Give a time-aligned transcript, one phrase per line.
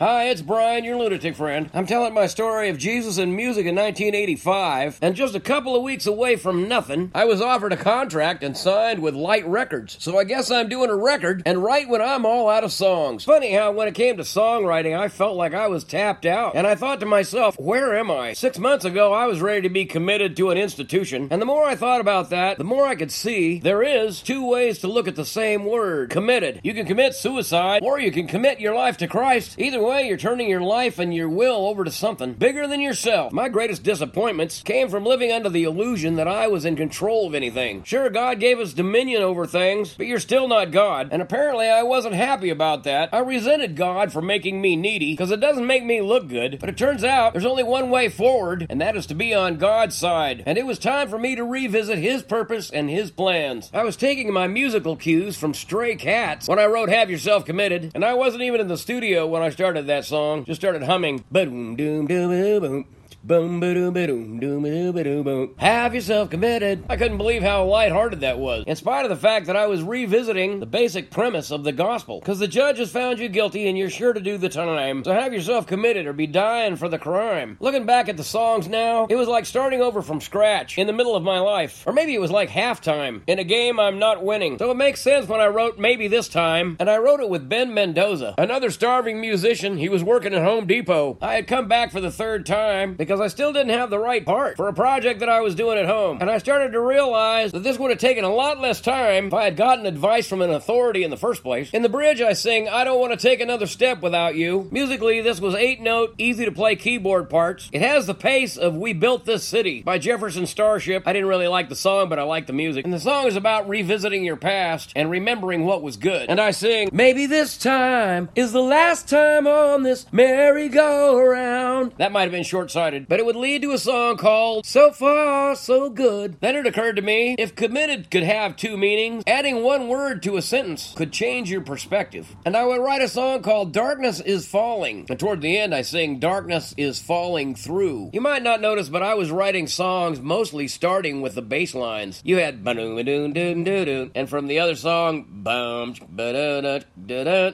[0.00, 1.68] Hi, it's Brian, your lunatic friend.
[1.74, 5.82] I'm telling my story of Jesus and music in 1985, and just a couple of
[5.82, 9.98] weeks away from nothing, I was offered a contract and signed with Light Records.
[10.00, 13.24] So I guess I'm doing a record, and right when I'm all out of songs.
[13.24, 16.66] Funny how when it came to songwriting, I felt like I was tapped out, and
[16.66, 18.32] I thought to myself, where am I?
[18.32, 21.66] Six months ago, I was ready to be committed to an institution, and the more
[21.66, 25.08] I thought about that, the more I could see there is two ways to look
[25.08, 26.62] at the same word committed.
[26.64, 29.56] You can commit suicide, or you can commit your life to Christ.
[29.58, 33.32] Either way, you're turning your life and your will over to something bigger than yourself.
[33.32, 37.34] My greatest disappointments came from living under the illusion that I was in control of
[37.34, 37.82] anything.
[37.82, 41.08] Sure, God gave us dominion over things, but you're still not God.
[41.10, 43.08] And apparently, I wasn't happy about that.
[43.12, 46.58] I resented God for making me needy because it doesn't make me look good.
[46.60, 49.58] But it turns out there's only one way forward, and that is to be on
[49.58, 50.44] God's side.
[50.46, 53.68] And it was time for me to revisit His purpose and His plans.
[53.74, 57.90] I was taking my musical cues from Stray Cats when I wrote Have Yourself Committed,
[57.96, 60.44] and I wasn't even in the studio when I started that song.
[60.44, 61.24] Just started humming.
[61.30, 62.86] Boom, doom, doom, boom.
[63.22, 64.62] Boom, boom, boom, boom,
[64.94, 65.54] boom, boom.
[65.58, 66.84] Have yourself committed.
[66.88, 69.82] I couldn't believe how lighthearted that was, in spite of the fact that I was
[69.82, 72.20] revisiting the basic premise of the gospel.
[72.20, 75.12] Because the judge has found you guilty and you're sure to do the time, so
[75.12, 77.58] have yourself committed or be dying for the crime.
[77.60, 80.94] Looking back at the songs now, it was like starting over from scratch in the
[80.94, 81.84] middle of my life.
[81.86, 84.56] Or maybe it was like halftime in a game I'm not winning.
[84.56, 87.50] So it makes sense when I wrote Maybe This Time, and I wrote it with
[87.50, 89.76] Ben Mendoza, another starving musician.
[89.76, 91.18] He was working at Home Depot.
[91.20, 94.22] I had come back for the third time because I still didn't have the right
[94.22, 96.18] part for a project that I was doing at home.
[96.20, 99.32] And I started to realize that this would have taken a lot less time if
[99.32, 101.70] I had gotten advice from an authority in the first place.
[101.70, 104.68] In the bridge, I sing, I don't want to take another step without you.
[104.70, 107.70] Musically, this was eight note, easy to play keyboard parts.
[107.72, 111.04] It has the pace of We Built This City by Jefferson Starship.
[111.06, 112.84] I didn't really like the song, but I like the music.
[112.84, 116.28] And the song is about revisiting your past and remembering what was good.
[116.28, 121.92] And I sing, Maybe this time is the last time on this merry-go-round.
[121.98, 124.92] That might have been short sighted, but it would lead to a song called So
[124.92, 126.40] Far, So Good.
[126.40, 130.36] Then it occurred to me if committed could have two meanings, adding one word to
[130.36, 132.34] a sentence could change your perspective.
[132.44, 135.06] And I would write a song called Darkness is Falling.
[135.08, 138.10] And toward the end, I sing Darkness is Falling Through.
[138.12, 142.20] You might not notice, but I was writing songs mostly starting with the bass lines.
[142.24, 145.44] You had and from the other song.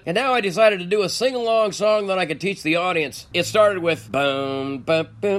[0.07, 2.77] And now I decided to do a sing along song that I could teach the
[2.77, 3.27] audience.
[3.33, 5.36] It started with da ba da.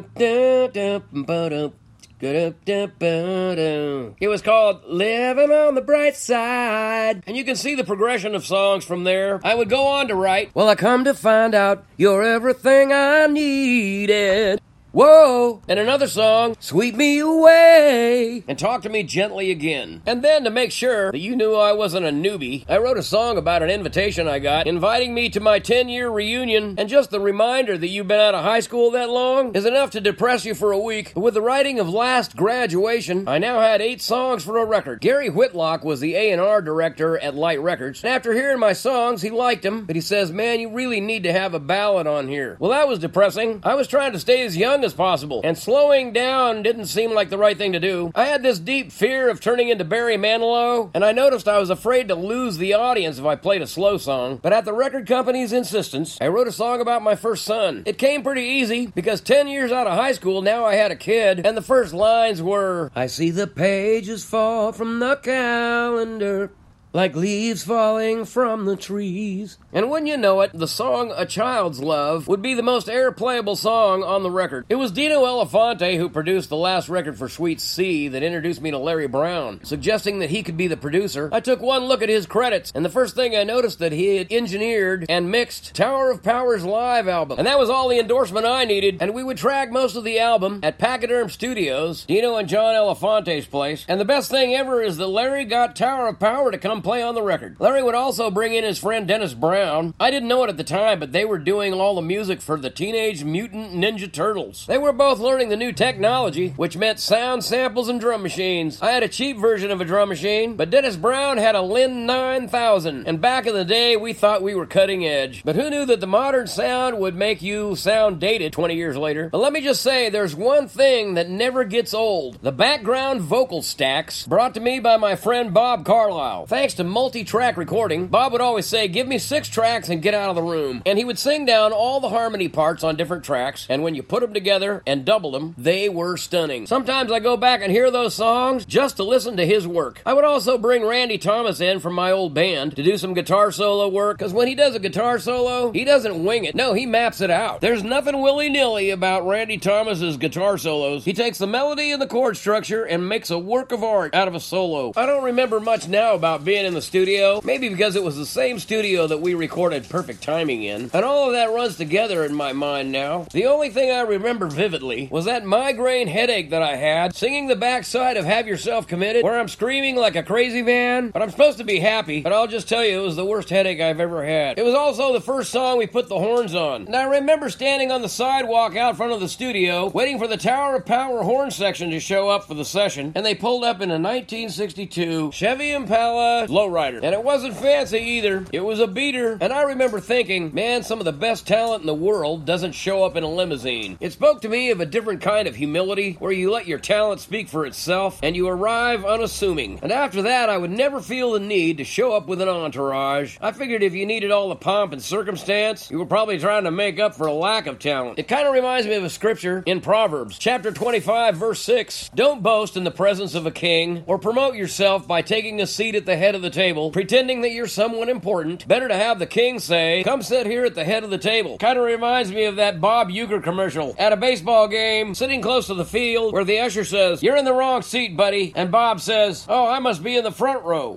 [4.20, 7.24] It was called Living on the Bright Side.
[7.28, 9.40] And you can see the progression of songs from there.
[9.44, 13.28] I would go on to write, Well, I come to find out you're everything I
[13.28, 14.60] needed.
[14.94, 15.62] Whoa!
[15.68, 20.02] And another song, Sweep Me Away, and Talk to Me Gently Again.
[20.06, 23.04] And then, to make sure that you knew I wasn't a newbie, I wrote a
[23.04, 26.76] song about an invitation I got inviting me to my 10 year reunion.
[26.78, 29.92] And just the reminder that you've been out of high school that long is enough
[29.92, 31.12] to depress you for a week.
[31.14, 35.02] But with the writing of Last Graduation, I now had eight songs for a record.
[35.02, 38.04] Gary Whitlock was the A&R director at Light Records.
[38.04, 41.24] And after hearing my songs, he liked them, but he says, Man, you really need
[41.24, 42.56] to have a ballad on here.
[42.60, 43.60] Well, that was depressing.
[43.64, 47.30] I was trying to stay as young as possible, and slowing down didn't seem like
[47.30, 48.12] the right thing to do.
[48.16, 51.70] I had this deep fear of turning into Barry Manilow, and I noticed I was
[51.70, 54.40] afraid to lose the audience if I played a slow song.
[54.42, 57.84] But at the record company's insistence, I wrote a song about my first son.
[57.86, 60.96] It came pretty easy because 10 years out of high school, now I had a
[60.96, 66.52] kid, and the first lines were I see the pages fall from the calendar
[66.94, 69.58] like leaves falling from the trees.
[69.74, 73.58] And when you know it, the song A Child's Love would be the most airplayable
[73.58, 74.66] song on the record.
[74.70, 78.72] It was Dino Elefante who produced the last record for Sweet C that introduced me
[78.72, 81.30] to Larry Brown, suggesting that he could be the producer.
[81.32, 84.18] I took one look at his credits, and the first thing I noticed that he
[84.18, 87.38] had engineered and mixed Tower of Power's live album.
[87.38, 90.20] And that was all the endorsement I needed, and we would track most of the
[90.20, 93.86] album at Pakaderm Studios, Dino and John Elefante's place.
[93.88, 97.02] And the best thing ever is that Larry got Tower of Power to come play
[97.02, 97.58] on the record.
[97.60, 99.94] Larry would also bring in his friend Dennis Brown.
[100.00, 102.58] I didn't know it at the time, but they were doing all the music for
[102.58, 104.66] the Teenage Mutant Ninja Turtles.
[104.68, 108.82] They were both learning the new technology, which meant sound samples and drum machines.
[108.82, 112.06] I had a cheap version of a drum machine, but Dennis Brown had a Linn
[112.06, 115.44] 9000, and back in the day we thought we were cutting edge.
[115.44, 119.30] But who knew that the modern sound would make you sound dated 20 years later?
[119.30, 122.42] But let me just say, there's one thing that never gets old.
[122.42, 126.48] The background vocal stacks brought to me by my friend Bob Carlisle.
[126.48, 130.02] Thanks thanks to multi track recording, Bob would always say, Give me six tracks and
[130.02, 130.84] get out of the room.
[130.86, 134.04] And he would sing down all the harmony parts on different tracks, and when you
[134.04, 136.68] put them together and double them, they were stunning.
[136.68, 140.02] Sometimes I go back and hear those songs just to listen to his work.
[140.06, 143.50] I would also bring Randy Thomas in from my old band to do some guitar
[143.54, 146.54] solo work, because when he does a guitar solo, he doesn't wing it.
[146.54, 147.62] No, he maps it out.
[147.62, 151.06] There's nothing willy nilly about Randy Thomas's guitar solos.
[151.06, 154.28] He takes the melody and the chord structure and makes a work of art out
[154.28, 154.92] of a solo.
[154.98, 158.26] I don't remember much now about being in the studio, maybe because it was the
[158.26, 162.34] same studio that we recorded Perfect Timing in, and all of that runs together in
[162.34, 163.28] my mind now.
[163.32, 167.56] The only thing I remember vividly was that migraine headache that I had singing the
[167.56, 171.60] backside of Have Yourself Committed, where I'm screaming like a crazy man, but I'm supposed
[171.60, 174.26] to be happy, but I'll just tell you it was the worst headache I've ever
[174.26, 174.58] had.
[174.58, 177.92] It was also the first song we put the horns on, and I remember standing
[177.92, 181.52] on the sidewalk out front of the studio waiting for the Tower of Power horn
[181.52, 185.72] section to show up for the session, and they pulled up in a 1962 Chevy
[185.72, 187.02] Impala lowrider.
[187.04, 188.46] And it wasn't fancy either.
[188.52, 189.38] It was a beater.
[189.40, 193.04] And I remember thinking, man, some of the best talent in the world doesn't show
[193.04, 193.98] up in a limousine.
[194.00, 197.22] It spoke to me of a different kind of humility where you let your talent
[197.22, 199.80] speak for itself and you arrive unassuming.
[199.82, 203.38] And after that, I would never feel the need to show up with an entourage.
[203.42, 206.72] I figured if you needed all the pomp and circumstance, you were probably trying to
[206.72, 208.20] make up for a lack of talent.
[208.20, 212.12] It kind of reminds me of a scripture in Proverbs, chapter 25, verse 6.
[212.16, 215.96] Don't boast in the presence of a king or promote yourself by taking a seat
[215.96, 218.66] at the head of the table, pretending that you're someone important.
[218.68, 221.58] Better to have the king say, Come sit here at the head of the table.
[221.58, 225.68] Kind of reminds me of that Bob Uecker commercial at a baseball game, sitting close
[225.68, 228.54] to the field, where the usher says, You're in the wrong seat, buddy.
[228.56, 230.97] And Bob says, Oh, I must be in the front row.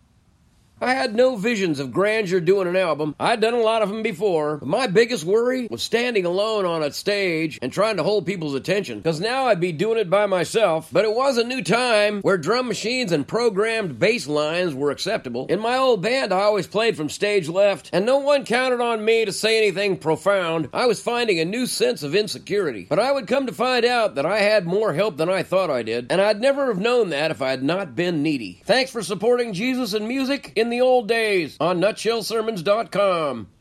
[0.83, 3.15] I had no visions of grandeur doing an album.
[3.21, 6.83] I'd done a lot of them before, but my biggest worry was standing alone on
[6.83, 10.25] a stage and trying to hold people's attention, because now I'd be doing it by
[10.25, 10.89] myself.
[10.91, 15.47] But it was a new time where drum machines and programmed bass lines were acceptable.
[15.49, 19.05] In my old band, I always played from stage left, and no one counted on
[19.05, 20.71] me to say anything profound.
[20.73, 22.87] I was finding a new sense of insecurity.
[22.89, 25.69] But I would come to find out that I had more help than I thought
[25.69, 28.63] I did, and I'd never have known that if I had not been needy.
[28.65, 33.49] Thanks for supporting Jesus and music in the old days on nutshellsermons.com.